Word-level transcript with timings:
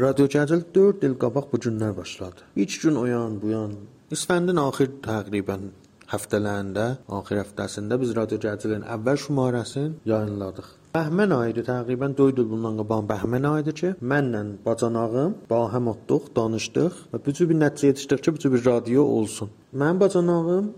Radio 0.00 0.24
Cəcil 0.26 0.62
4 0.74 1.04
il 1.04 1.14
qabaq 1.20 1.50
bu 1.52 1.58
günlər 1.60 1.96
başladı. 1.96 2.40
İlk 2.56 2.82
gün 2.82 2.94
o 2.94 3.04
yan, 3.06 3.32
bu 3.42 3.48
yan. 3.48 3.72
İsfəndin 4.10 4.56
axır 4.60 4.88
təqribən 5.04 5.66
həftələrində, 6.08 6.86
axir 7.16 7.42
həftəsində 7.42 7.98
biz 8.00 8.14
Radio 8.16 8.38
Cəcilin 8.40 8.86
əvvəl 8.94 9.20
şumarəsini 9.24 10.00
yayınladıq. 10.08 10.70
Bəhmən 10.94 11.34
ayı 11.36 11.52
idi 11.52 11.66
təqribən 11.66 12.16
4 12.22 12.40
il 12.40 12.48
bundan 12.54 12.80
qabaq 12.80 13.04
Bəhmən 13.10 13.48
ayı 13.50 13.66
idi 13.66 13.74
ki, 13.82 13.90
mənlə 14.12 14.42
bacanağım 14.64 15.36
bahəm 15.52 15.92
otduq, 15.92 16.32
danışdıq 16.40 16.96
və 17.12 17.20
bu 17.26 17.36
cür 17.36 17.52
bir 17.52 17.60
nəticə 17.60 17.92
yetişdik 17.92 18.24
ki, 18.24 18.34
bu 18.34 18.42
cür 18.46 18.52
bir 18.56 18.64
radio 18.70 19.04
olsun. 19.18 19.52
Mənim 19.76 20.00
bacanağım 20.00 20.72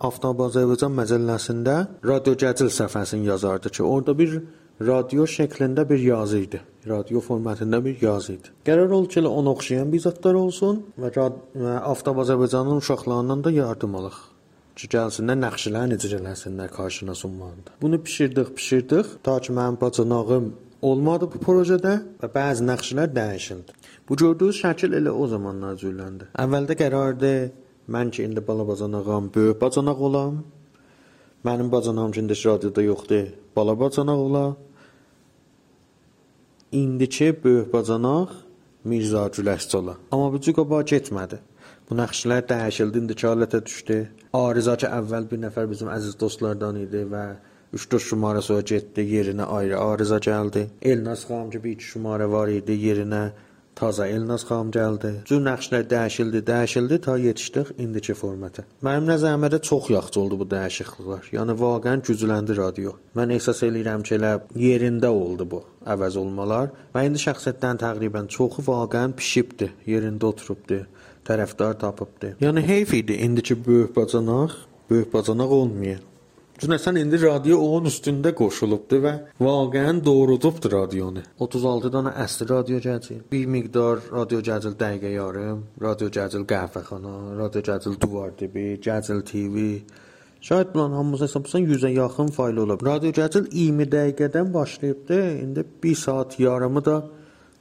Aftab 0.00 0.46
Azərbaycan 0.46 0.94
məcəlləsində 1.02 1.74
Radio 2.06 2.38
Cəcil 2.38 2.70
səhifəsini 2.78 3.26
yazardı 3.34 3.74
ki, 3.74 3.82
orada 3.82 4.18
bir 4.18 4.38
radio 4.80 5.26
şəklində 5.28 5.84
bir 5.88 5.98
yazı 5.98 6.38
idi. 6.38 6.60
Radio 6.88 7.20
formatında 7.20 7.84
bir 7.84 8.02
yazı 8.02 8.32
idi. 8.32 8.48
Qərar 8.64 8.90
oldu 8.90 9.08
ki, 9.08 9.20
ona 9.28 9.52
oxşayan 9.52 9.92
bir 9.92 10.00
zətlər 10.00 10.34
olsun 10.40 10.82
və, 10.98 11.10
və 11.62 11.74
Aftab 11.92 12.22
Azərbaycanın 12.24 12.80
uşaqlarından 12.80 13.44
da 13.44 13.50
yardım 13.52 13.96
alaq. 14.00 14.16
Ki, 14.76 14.88
gəlsinlər 14.94 15.36
nəqşlər 15.42 15.90
necə 15.92 16.14
eləsinlər 16.16 16.72
qarşına 16.72 17.14
sunmanda. 17.14 17.76
Bunu 17.82 18.04
bişirdik, 18.04 18.56
bişirdik, 18.56 19.06
ta 19.22 19.40
ki 19.40 19.52
mənim 19.52 19.80
bacanağım 19.80 20.52
olmadı 20.82 21.28
bu 21.34 21.42
projedə 21.44 21.98
və 22.22 22.30
bəzi 22.32 22.64
nəqşlər 22.64 23.12
dəyişildi. 23.18 23.76
Bu 24.08 24.16
gördüyünüz 24.16 24.62
şəkil 24.62 24.96
elə 24.96 25.12
o 25.12 25.26
zamanlar 25.28 25.76
cürləndi. 25.82 26.30
Əvvəldə 26.40 26.78
qərardı 26.80 27.34
mən 27.92 28.10
ki 28.14 28.24
indi 28.30 28.46
bala 28.46 28.64
bacanağam, 28.68 29.28
böyük 29.34 29.60
bacanaq 29.60 30.00
olam. 30.08 30.40
Mənim 31.44 31.68
bacanağım 31.72 32.12
ki 32.12 32.20
indi 32.24 32.40
radioda 32.46 32.82
yoxdur, 32.82 33.28
bala 33.56 33.76
bacanaq 33.80 34.26
ola. 34.26 34.44
İndiki 36.72 37.36
böyük 37.44 37.72
bacanaq 37.72 38.28
Mirza 38.84 39.26
Güləşçi 39.26 39.76
ola. 39.76 39.96
Amma 40.12 40.32
bu 40.32 40.40
cür 40.40 40.54
qabağa 40.54 40.84
getmədi. 40.92 41.38
Bu 41.90 41.96
nəqşlər 41.98 42.44
dəyişildi, 42.46 43.00
indiki 43.02 43.26
halətə 43.26 43.58
düşdü. 43.66 43.96
Arıza 44.38 44.76
ki 44.78 44.86
əvvəl 44.86 45.26
bir 45.32 45.40
nəfər 45.46 45.66
bizim 45.70 45.90
əziz 45.90 46.14
dostlardan 46.20 46.78
idi 46.78 47.02
və 47.10 47.24
3-4 47.74 48.06
şumara 48.06 48.42
sonra 48.42 48.62
getdi, 48.72 49.02
yerinə 49.16 49.48
ayrı 49.56 49.80
arıza 49.80 50.18
gəldi. 50.28 50.62
Elnaz 50.82 51.24
xanım 51.26 51.50
ki 51.50 51.64
bir 51.64 51.72
iki 51.72 51.84
şumara 51.84 52.30
var 52.30 52.48
idi, 52.48 52.78
yerinə 52.86 53.24
Taza 53.74 54.06
Elnaz 54.06 54.42
xanım 54.48 54.70
gəldi. 54.74 55.10
Cür 55.28 55.40
nəqşlər 55.46 55.84
dəyişildi, 55.92 56.42
dəyişildi 56.50 57.00
ta 57.06 57.16
yetişdik 57.18 57.70
indiki 57.78 58.14
formata. 58.14 58.64
Mənim 58.84 59.06
nəzərimdə 59.08 59.60
çox 59.68 59.90
yaxşı 59.94 60.20
oldu 60.20 60.38
bu 60.40 60.46
dəyişikliklər. 60.54 61.30
Yəni 61.36 61.56
vaqəən 61.62 62.04
gücləndi 62.08 62.56
radio. 62.58 62.96
Mən 63.16 63.32
ehsas 63.36 63.62
eləyirəm 63.68 64.04
ki, 64.06 64.18
elə 64.18 64.32
yerində 64.66 65.12
oldu 65.22 65.46
bu 65.52 65.62
əvəz 65.94 66.18
olmalar 66.20 66.74
və 66.94 67.06
indi 67.08 67.22
şəxsiyyətdən 67.24 67.80
təqribən 67.84 68.28
çoxu 68.36 68.66
vaqəən 68.68 69.16
pişibdi, 69.16 69.70
yerində 69.86 70.28
oturubdu 70.32 70.82
tərəfdar 71.24 71.78
tapıbdı. 71.80 72.36
Yəni 72.44 72.66
heyf 72.66 72.94
idi 72.94 73.16
indiki 73.24 73.56
böyük 73.66 73.96
bacanaq, 73.96 74.60
böyük 74.90 75.14
bacanaq 75.14 75.50
olmuyor. 75.62 76.09
Çünki 76.60 76.76
sən 76.76 76.98
indi 77.00 77.16
radio 77.22 77.56
onun 77.64 77.88
üstündə 77.88 78.34
qoşulubdu 78.36 78.98
və 79.00 79.12
vaqəən 79.40 80.02
doğrudubdu 80.04 80.68
radionu. 80.74 81.22
36 81.46 81.88
dənə 81.94 82.12
əsli 82.24 82.46
radio 82.50 82.80
cəcil, 82.84 83.22
bir 83.32 83.46
miqdar 83.54 84.02
radio 84.12 84.42
cəcil 84.44 84.74
dəqiqə 84.82 85.14
yarım, 85.14 85.62
radio 85.80 86.10
cəcil 86.16 86.44
qəhvəxana, 86.50 87.14
radio 87.38 87.62
cəcil 87.70 87.96
divar 88.02 88.36
dibi, 88.42 88.66
cəcil 88.84 89.24
TV, 89.30 89.64
Şayət 90.40 90.70
bunların 90.74 90.96
hamısı 90.96 91.24
hesablasan 91.24 91.64
100-ə 91.68 91.88
yaxın 91.92 92.30
fayl 92.32 92.56
olub. 92.62 92.80
Radio 92.86 93.10
cəcil 93.12 93.48
20 93.52 93.88
dəqiqədən 93.92 94.54
başlayıbdı. 94.54 95.18
İndi 95.42 95.64
1 95.82 95.94
saat 95.94 96.40
yarımı 96.40 96.84
da 96.84 97.02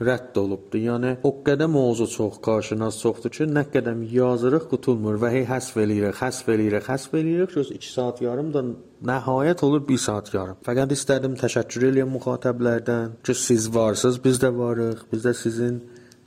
rədd 0.00 0.36
olubdu. 0.36 0.78
Yəni 0.80 1.12
o 1.24 1.30
qədər 1.44 1.70
mövzu 1.72 2.06
çox, 2.12 2.36
qarşınas 2.44 2.98
çoxdur 3.00 3.32
ki, 3.32 3.46
nə 3.48 3.64
qədəm 3.72 4.02
yazırıq 4.12 4.68
qutulmur 4.72 5.16
və 5.22 5.30
hey 5.32 5.46
həsf 5.48 5.78
eləyirik, 5.80 6.18
həsf 6.20 6.50
eləyirik, 6.52 6.88
həsf 6.90 7.16
eləyirik. 7.16 7.54
Göz 7.56 7.72
2 7.72 7.92
saat 7.92 8.20
yarım 8.24 8.52
da 8.54 8.64
nəhayət 9.10 9.64
olur 9.64 9.86
1 9.88 10.02
saat 10.06 10.32
yarım. 10.34 10.60
Fəqət 10.66 10.92
istədim 10.98 11.36
təşəkkür 11.40 11.88
eləyəm 11.90 12.12
müxatəblərdən 12.18 13.20
ki, 13.24 13.34
siz 13.46 13.70
varsınız, 13.74 14.20
biz 14.24 14.42
də 14.44 14.52
varıq. 14.58 15.06
Biz 15.12 15.28
də 15.28 15.34
sizin 15.34 15.80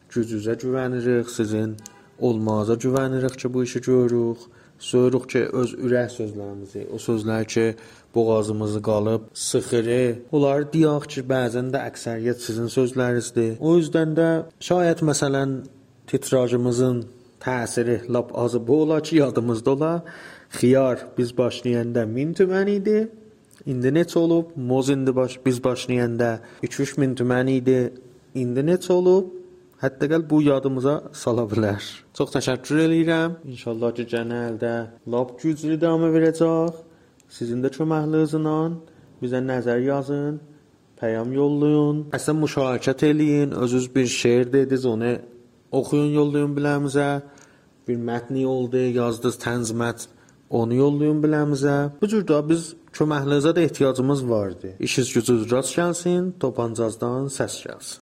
gücünüzə 0.10 0.58
güvənirik, 0.64 1.30
sizin 1.30 1.78
olmağınıza 2.20 2.80
güvənirik 2.86 3.38
ki, 3.38 3.54
bu 3.54 3.64
işi 3.64 3.82
görürük. 3.82 4.50
Söyürük 4.80 5.30
ki, 5.30 5.40
öz 5.62 5.74
ürək 5.76 6.12
sözlərimizi, 6.14 6.86
o 6.94 6.98
sözlər 7.04 7.46
ki, 7.46 7.66
boğazımızı 8.16 8.82
qalıb 8.82 9.28
sıxırı. 9.34 10.04
Onlar 10.32 10.66
deyək 10.74 11.08
ki, 11.14 11.24
bəzən 11.28 11.72
də 11.74 11.84
əksəriyyət 11.92 12.40
sizin 12.46 12.72
sözlərinizdir. 12.72 13.58
O 13.60 13.76
yüzdən 13.78 14.16
də 14.16 14.30
şayət 14.64 15.04
məsələn 15.10 15.60
titrajımızın 16.08 17.04
təsiri 17.44 18.02
lap 18.14 18.32
azı 18.40 18.68
bu 18.68 18.82
ola 18.82 19.02
ki, 19.02 19.18
yadımızda 19.18 19.72
ola. 19.72 19.94
Xiyar 20.54 21.08
biz 21.18 21.38
başlayanda 21.38 22.16
1000 22.16 22.34
tümən 22.34 22.70
idi. 22.72 23.10
İndi 23.66 23.88
neçə 23.88 24.18
olub? 24.20 24.56
Moz 24.56 24.90
indi 24.90 25.16
baş 25.16 25.40
biz 25.46 25.64
başlayanda 25.64 26.40
3-3 26.64 27.00
min 27.00 27.16
tümən 27.16 27.52
idi. 27.52 27.94
İndi 28.36 28.60
neçə 28.60 28.94
olub? 28.94 29.39
Hətta 29.80 30.10
gəl 30.12 30.26
bu 30.30 30.42
yadımıza 30.44 30.94
sala 31.16 31.46
bilər. 31.48 31.84
Çox 32.18 32.34
təşəkkür 32.34 32.82
eləyirəm. 32.86 33.36
İnşallah 33.54 33.94
ki, 33.96 34.04
cənəldə 34.12 34.74
lap 35.08 35.38
güclü 35.40 35.78
davam 35.80 36.04
verəcək. 36.16 36.82
Sizin 37.32 37.62
də 37.64 37.72
köməklinizlə 37.72 38.56
bizə 39.22 39.40
nəzər 39.44 39.80
yazın, 39.86 40.40
peyam 41.00 41.32
yollayın. 41.32 42.02
Əslən 42.18 42.38
müşahidə 42.42 43.08
eləyin, 43.14 43.56
özünüz 43.64 43.88
bir 43.96 44.08
şeir 44.08 44.52
dediniz, 44.54 44.86
onu 44.86 45.14
oxuyun, 45.72 46.12
yollayın 46.20 46.58
biləmizə. 46.58 47.10
Bir 47.88 48.04
mətni 48.10 48.46
oldu, 48.48 48.84
yazdınız 49.00 49.40
tənz 49.46 49.74
mətn, 49.84 50.12
onu 50.50 50.76
yollayın 50.82 51.24
biləmizə. 51.24 51.78
Bu 52.02 52.12
cür 52.12 52.28
də 52.28 52.42
biz 52.52 52.74
köməklinizə 53.00 53.56
də 53.56 53.64
ehtiyacımız 53.70 54.28
vardı. 54.30 54.76
İşiniz 54.80 55.14
gücünüz 55.14 55.52
rast 55.52 55.78
gəlsin, 55.80 56.34
topancazdan 56.40 57.32
səs 57.40 57.64
gəlsin. 57.64 57.99